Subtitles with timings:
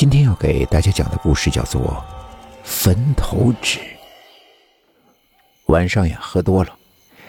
[0.00, 1.82] 今天要给大家讲的故事叫做
[2.64, 3.78] 《坟头纸》。
[5.66, 6.70] 晚上呀，喝多了，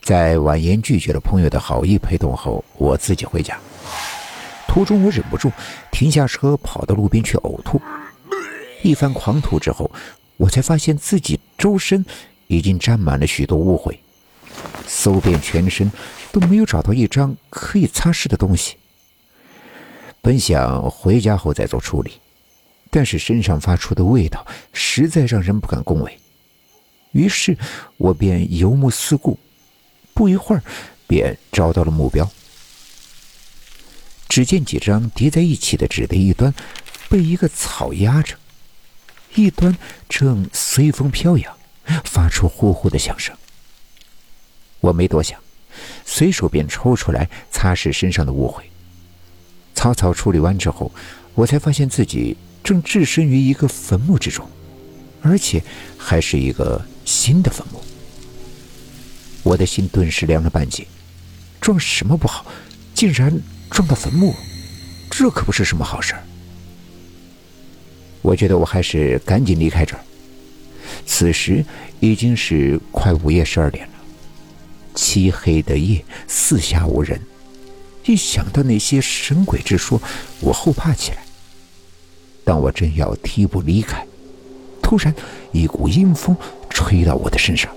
[0.00, 3.60] 在婉言拒绝了朋友的好意陪同后，我自己回家。
[4.66, 5.52] 途中，我忍不住
[5.92, 7.78] 停下车，跑到路边去呕吐。
[8.82, 9.90] 一番狂吐之后，
[10.38, 12.02] 我才发现自己周身
[12.46, 13.94] 已经沾满了许多污秽，
[14.86, 15.92] 搜遍全身
[16.32, 18.78] 都没有找到一张可以擦拭的东西。
[20.22, 22.12] 本想回家后再做处理。
[22.94, 26.16] 但是身上发出的味道实在让人不敢恭维，
[27.10, 27.58] 于是
[27.96, 29.36] 我便游目四顾，
[30.14, 30.62] 不一会儿
[31.08, 32.30] 便找到了目标。
[34.28, 36.54] 只见几张叠在一起的纸的一端
[37.08, 38.36] 被一个草压着，
[39.34, 39.76] 一端
[40.08, 41.52] 正随风飘扬，
[42.04, 43.36] 发出呼呼的响声。
[44.78, 45.36] 我没多想，
[46.06, 48.62] 随手便抽出来擦拭身上的污秽。
[49.74, 50.92] 草草处理完之后，
[51.34, 52.36] 我才发现自己。
[52.64, 54.48] 正置身于一个坟墓之中，
[55.20, 55.62] 而且
[55.98, 57.80] 还是一个新的坟墓。
[59.42, 60.86] 我的心顿时凉了半截。
[61.60, 62.44] 撞什么不好，
[62.94, 63.32] 竟然
[63.70, 64.34] 撞到坟墓，
[65.10, 66.22] 这可不是什么好事儿。
[68.20, 70.02] 我觉得我还是赶紧离开这儿。
[71.06, 71.64] 此时
[72.00, 73.92] 已经是快午夜十二点了，
[74.94, 77.18] 漆黑的夜，四下无人。
[78.04, 80.00] 一想到那些神鬼之说，
[80.40, 81.23] 我后怕起来。
[82.44, 84.06] 当我正要提步离开，
[84.82, 85.14] 突然
[85.50, 86.36] 一股阴风
[86.68, 87.72] 吹到我的身上，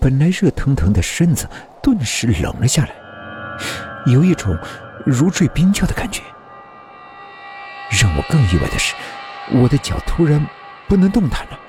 [0.00, 1.46] 本来热腾腾的身子
[1.82, 2.94] 顿时冷了下来，
[4.06, 4.56] 有一种
[5.04, 6.22] 如坠冰窖的感觉。
[7.90, 8.94] 让我更意外的是，
[9.52, 10.44] 我的脚突然
[10.88, 11.60] 不能动弹了，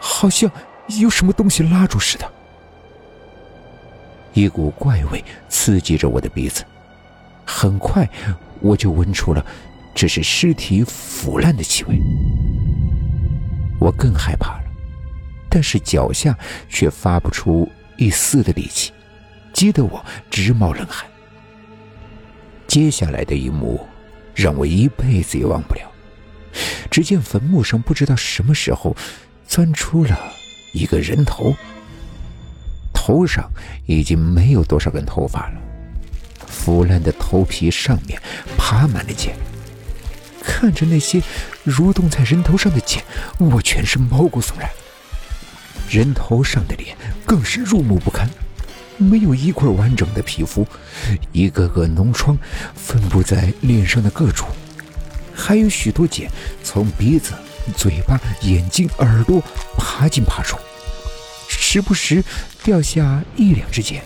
[0.00, 0.50] 好像
[1.00, 2.32] 有什么东西拉住似的。
[4.32, 6.64] 一股怪味刺激着我的鼻子，
[7.44, 8.08] 很快
[8.60, 9.44] 我就闻出了。
[9.94, 11.98] 这是尸体腐烂的气味，
[13.78, 14.64] 我更害怕了，
[15.48, 16.36] 但是脚下
[16.68, 18.92] 却发不出一丝的力气，
[19.52, 21.06] 激得我直冒冷汗。
[22.66, 23.86] 接下来的一幕
[24.34, 25.82] 让我一辈子也忘不了。
[26.90, 28.96] 只见坟墓上不知道什么时候
[29.46, 30.18] 钻出了
[30.72, 31.54] 一个人头，
[32.92, 33.48] 头上
[33.86, 35.60] 已经没有多少根头发了，
[36.46, 38.20] 腐烂的头皮上面
[38.58, 39.36] 爬满了茧。
[40.64, 41.20] 看着那些
[41.66, 43.04] 蠕动在人头上的茧，
[43.36, 44.66] 我全身毛骨悚然。
[45.90, 48.26] 人头上的脸更是入目不堪，
[48.96, 50.66] 没有一块完整的皮肤，
[51.32, 52.38] 一个个脓疮
[52.74, 54.46] 分布在脸上的各处，
[55.34, 56.30] 还有许多茧
[56.62, 57.34] 从鼻子、
[57.76, 59.42] 嘴巴、眼睛、耳朵
[59.76, 60.56] 爬进爬出，
[61.46, 62.24] 时不时
[62.62, 64.02] 掉下一两只茧。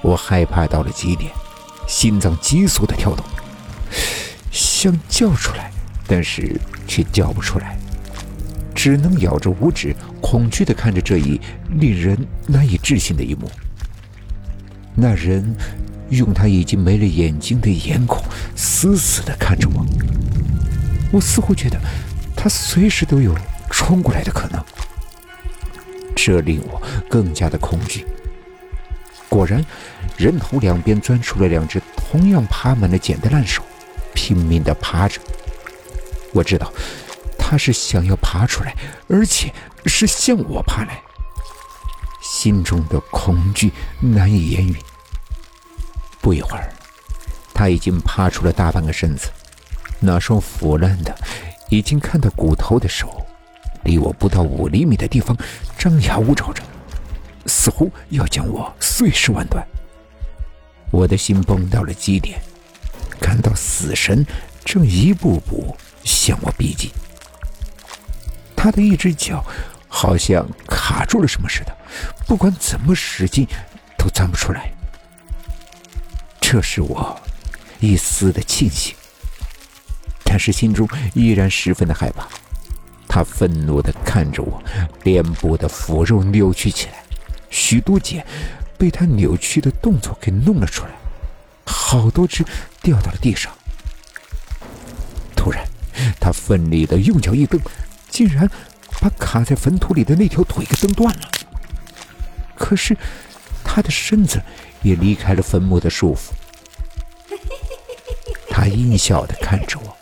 [0.00, 1.30] 我害怕到了极点，
[1.86, 3.22] 心脏急速的跳动。
[4.84, 5.70] 想叫出来，
[6.06, 7.74] 但是却叫不出来，
[8.74, 11.40] 只能咬着五指，恐惧的看着这一
[11.70, 13.50] 令人难以置信的一幕。
[14.94, 15.56] 那人
[16.10, 18.22] 用他已经没了眼睛的眼孔
[18.54, 19.86] 死死的看着我，
[21.12, 21.80] 我似乎觉得
[22.36, 23.34] 他随时都有
[23.70, 24.62] 冲过来的可能，
[26.14, 28.04] 这令我更加的恐惧。
[29.30, 29.64] 果然，
[30.18, 33.62] 人头两边钻出了两只同样爬满了茧的烂手。
[34.24, 35.20] 拼命的爬着，
[36.32, 36.72] 我知道
[37.38, 38.74] 他是想要爬出来，
[39.06, 39.52] 而且
[39.84, 40.98] 是向我爬来。
[42.22, 43.70] 心中的恐惧
[44.00, 44.74] 难以言喻。
[46.22, 46.72] 不一会儿，
[47.52, 49.28] 他已经爬出了大半个身子，
[50.00, 51.14] 那双腐烂的、
[51.68, 53.26] 已经看到骨头的手，
[53.84, 55.36] 离我不到五厘米的地方
[55.76, 56.62] 张牙舞爪着，
[57.44, 59.62] 似乎要将我碎尸万段。
[60.90, 62.40] 我的心崩到了极点。
[63.34, 64.24] 看到死神
[64.64, 66.88] 正一步步向我逼近，
[68.54, 69.44] 他的一只脚
[69.88, 71.76] 好像卡住了什么似的，
[72.28, 73.44] 不管怎么使劲
[73.98, 74.72] 都钻不出来。
[76.40, 77.20] 这是我
[77.80, 78.94] 一丝的庆幸，
[80.22, 82.28] 但是心中依然十分的害怕。
[83.08, 84.62] 他愤怒的看着我，
[85.02, 87.02] 脸部的腐肉扭曲起来，
[87.50, 88.24] 许多茧
[88.78, 90.90] 被他扭曲的动作给弄了出来。
[91.66, 92.44] 好多只
[92.84, 93.50] 掉到了地上。
[95.34, 95.66] 突然，
[96.20, 97.60] 他奋力的用脚一蹬，
[98.08, 98.48] 竟然
[99.00, 101.30] 把卡在坟土里的那条腿给蹬断了。
[102.54, 102.96] 可是，
[103.64, 104.40] 他的身子
[104.82, 106.30] 也离开了坟墓的束缚。
[108.50, 109.96] 他阴笑的看着我，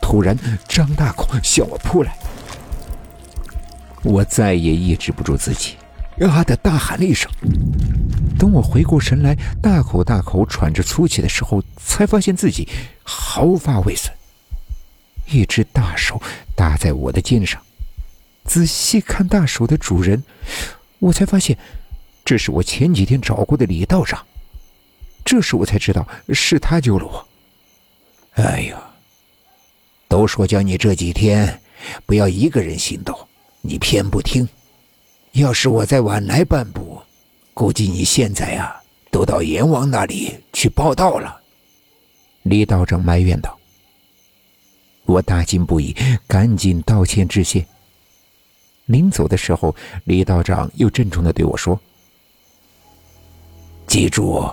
[0.00, 0.38] 突然
[0.68, 2.16] 张大口向我扑来。
[4.02, 5.76] 我再也抑制不住自己，
[6.20, 7.30] 啊的大喊了一声。
[8.40, 12.66] 等我回过神来，大口大口喘着粗气的时候，才发现自己
[13.02, 14.10] 毫发未损。
[15.28, 16.20] 一只大手
[16.56, 17.60] 搭在我的肩上。
[18.46, 20.24] 仔细看大手的主人，
[21.00, 21.58] 我才发现，
[22.24, 24.26] 这是我前几天找过的李道长。
[25.22, 27.28] 这时我才知道是他救了我。
[28.42, 28.82] 哎呀，
[30.08, 31.60] 都说叫你这几天
[32.06, 33.14] 不要一个人行动，
[33.60, 34.48] 你偏不听。
[35.32, 37.02] 要是我再晚来半步，
[37.54, 38.74] 估计你现在呀
[39.10, 41.40] 都到阎王那里去报道了。
[42.44, 43.56] 李道长埋怨道。
[45.04, 45.94] 我大惊不已，
[46.28, 47.66] 赶紧道歉致谢。
[48.86, 49.74] 临走的时候，
[50.04, 51.78] 李道长又郑重的对我说
[53.88, 54.48] ：“记住，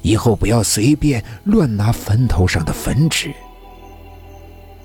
[0.00, 3.32] 以后不要随便乱拿坟头上的坟纸。”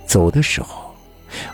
[0.05, 0.93] 走的时候，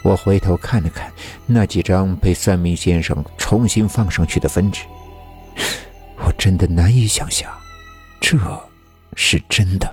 [0.03, 1.11] 我回头看了看
[1.45, 4.83] 那几张被算命先生重新放上去的坟纸，
[6.43, 7.49] 真的难以想象，
[8.19, 8.37] 这
[9.15, 9.89] 是真的。